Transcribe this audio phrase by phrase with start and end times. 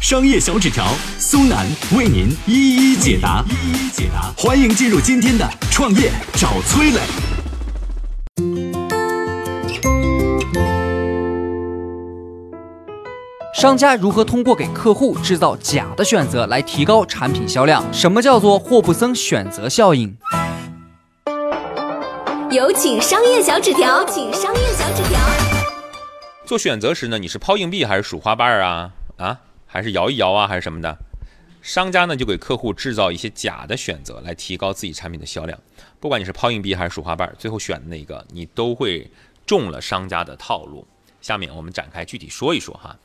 [0.00, 0.82] 商业小纸条
[1.18, 4.32] 苏南为您一一解答，一一解答。
[4.34, 7.00] 欢迎进入今天的创业找崔磊。
[13.54, 17.84] 商家如何通过给客户制造假的选择来提高产品销量？
[17.92, 20.16] 什么叫做霍布森选择效应？
[22.50, 25.20] 有请商业小纸条，请商业小纸条。
[26.46, 28.90] 做选择时呢，你是抛硬币还是数花瓣啊？
[29.18, 29.36] 啊，
[29.70, 30.98] 还是摇一摇啊，还是什么的？
[31.62, 35.58] 商家呢就给客户制造一些假的选择来提高自己产品的销量。
[36.00, 39.10] 不管你是抛硬币还是数花瓣，最后选的那个，你都会
[39.46, 40.86] 中了商家的套路。
[41.20, 42.96] 下面我们展开具体说一说哈。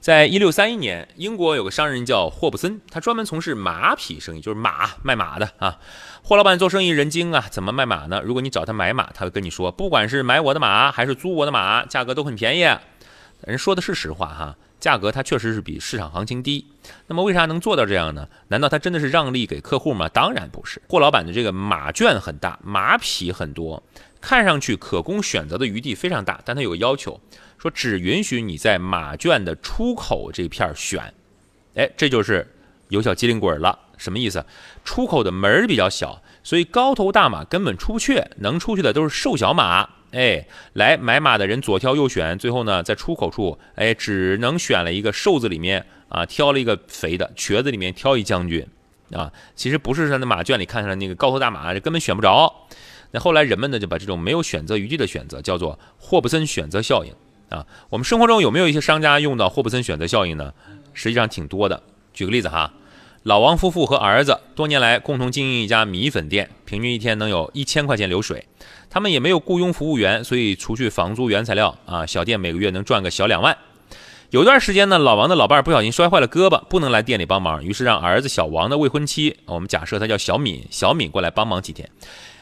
[0.00, 5.78] 在一六三一年，英国有个商人叫霍布森，他专门从事马匹生意，就是马卖马的啊。
[6.24, 8.20] 霍老板做生意人精啊，怎么卖马呢？
[8.24, 12.62] 如果你找他买马，他会跟你说，不管是买我的马还是租我的马，价格都很便宜。
[13.42, 16.66] 人说的是实话哈，价格它确实是比市场行情低。
[17.06, 18.26] 那么为啥能做到这样呢？
[18.48, 20.08] 难道他真的是让利给客户吗？
[20.08, 20.80] 当然不是。
[20.88, 23.80] 霍老板的这个马圈很大，马匹很多，
[24.20, 27.20] 看上去可供选择的余地非常大，但他有个要求。
[27.58, 31.12] 说只允许你在马圈的出口这片儿选，
[31.74, 32.50] 哎，这就是
[32.88, 33.78] 有小机灵鬼了。
[33.98, 34.42] 什么意思？
[34.82, 39.86] 出口的门儿比较小，所以高头大马根本出不去，能出去的都是瘦小马。
[40.12, 48.66] 哎，来买马的人左挑右选，最后呢，在出口处，哎，只能选了一个瘦子里面啊，挑了一个肥的，瘸子里面挑一将军
[49.12, 49.32] 啊。
[49.54, 52.66] 其实不是说那马圈里看上那个高头大马，这根本选不着。
[53.12, 57.12] 那后来人们呢，就把这种没有选择余地的选择叫做霍布森选择效应。
[57.48, 60.52] 啊，我们生活中有没有一些商家用到霍布森选择效应呢？
[60.92, 61.82] 实际上挺多的。
[62.12, 62.72] 举个例子哈，
[63.24, 68.46] 老王夫妇和儿子多年来共同经营一家米粉店，平均一天能有一千块钱流水。
[68.88, 73.54] 他们也没有雇佣服务员，所以除去房租、原材料啊，小店每个月能赚个小两万。
[74.30, 81.86] 有段时间呢，老王的老伴儿不小心摔坏了胳膊，不能来店里帮忙，于是让儿子小王的未婚妻，我们假设他叫小敏，小敏过来帮忙几天。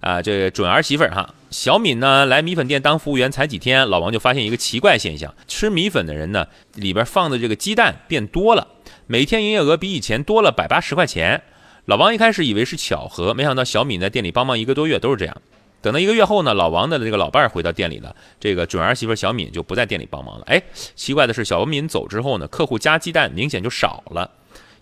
[0.00, 6.46] 啊，这准儿媳妇儿哈，小敏呢来米粉店当服务员才几天，老王就发现一个奇怪现象：吃米粉的人呢，
[6.76, 8.66] 里边放的这个鸡蛋变多了，
[9.06, 11.42] 每天营业额比以前多了百八十块钱。
[11.86, 15.36] 老王一开始以为是巧合，没想到小敏在店里帮忙一个多月都是这样。
[15.80, 20.44] 等到一个月后呢，老王的这个老伴儿回到店里了，这个准儿媳妇小敏就不在店里帮忙了。
[20.46, 20.62] 哎，
[20.94, 24.30] 奇怪的是，小敏走之后呢，客户加鸡蛋明显就少了，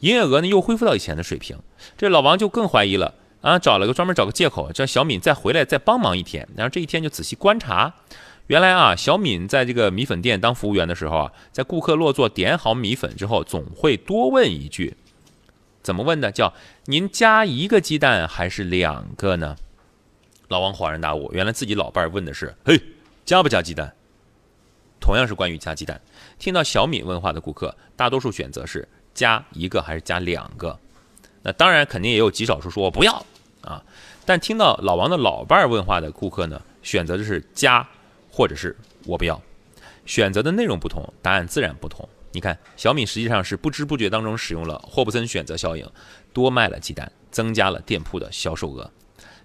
[0.00, 1.56] 营业额呢又恢复到以前的水平，
[1.96, 3.14] 这老王就更怀疑了。
[3.40, 6.48] 啊，找了个专门找个借口，叫小敏再回来再帮忙一天。
[6.56, 7.94] 然后这一天就仔细观察，
[8.48, 14.96] 原来啊，小敏在这个米粉店当服务员的时候啊，在顾客落座点好米粉之后，总会多问一句，
[15.82, 16.32] 怎么问的？
[16.32, 16.54] 叫
[16.86, 19.54] 您加一个鸡蛋还是两个呢？
[20.48, 22.80] 老王恍然大悟，原来自己老伴儿问的是，嘿，
[23.26, 23.94] 加不加鸡蛋？
[24.98, 26.00] 同样是关于加鸡蛋，
[26.38, 30.78] 听到小敏问话的顾客，大多数选择是加一个还是加两个？
[31.42, 33.22] 那当然，肯定也有极少数说我不要
[33.60, 33.84] 啊。
[34.24, 37.86] 但听到老王的老伴儿问话的顾客呢，选择的是加，
[38.38, 39.42] 或者是我不要。
[40.06, 42.08] 选择的内容不同，答案自然不同。
[42.30, 45.84] 你看，小米实际上是不知不觉当中使用了霍布森选择效应，
[46.32, 48.88] 多卖了几单，增加了店铺的销售额。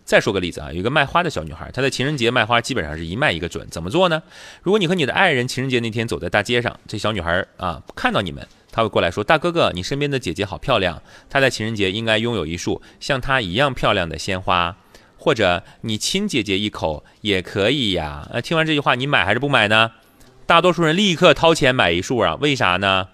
[0.05, 3.67] 再说个例子啊，有一个卖花的小女孩，她在情人节卖花基本上是一卖一个准。
[3.71, 4.21] 怎么做呢？
[4.61, 8.47] 如果你和你的爱人情人节那天走在大街上，这小女孩啊看到你们。
[8.71, 14.77] 她会过来说：“大哥哥，你身边的姐姐好漂亮，她在情人节应该拥有一束像她一样漂亮的鲜花，
[15.23, 19.89] 或者你亲姐姐一口也可以呀。”呃，听完这句话，你买还是不买呢？
[20.45, 23.07] 大多数人立刻掏钱买一束啊，为啥呢？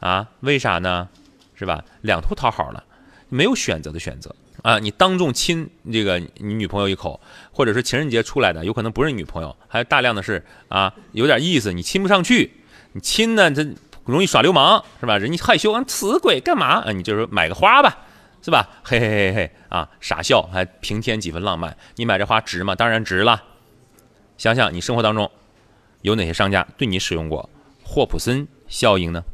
[0.00, 1.10] 啊，为啥呢？
[1.54, 1.84] 是吧？
[2.00, 2.82] 两头讨好了，
[3.28, 4.78] 没有选择的选择啊！
[4.78, 7.20] 你当众亲这个你女朋友一口，
[7.52, 12.54] 或者是情人节出来的，有可能不是女朋友，还有大量的是啊，有点意思，你亲不上去，
[12.92, 13.66] 你亲呢这。
[14.06, 15.16] 容易耍流氓是吧？
[15.16, 16.82] 人家害羞，啊，死鬼干嘛？
[16.82, 17.96] 啊，你就说买个花吧，
[18.44, 18.68] 是吧？
[18.82, 21.74] 嘿嘿嘿嘿啊，傻笑还平添几分浪漫。
[21.96, 22.74] 你买这花值吗？
[22.74, 23.42] 当然值了。
[24.36, 25.30] 想想你生活当中
[26.02, 27.48] 有哪些商家对你使用过
[27.82, 29.24] 霍普森效应呢？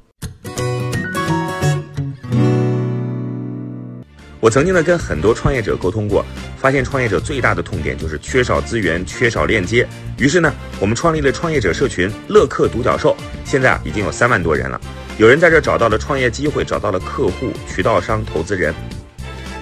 [4.38, 6.24] 我曾经呢跟很多创业者沟通过，
[6.56, 9.84] 发现创业者最大的痛点就是缺少资源、缺少链接。
[10.18, 14.80] 于是呢，我们创立了创业者社群“乐客独角兽”，现在啊已经有三万多人了。
[15.18, 18.72] 有人在这找到了创业机会，找到了客户、渠道商、投资人。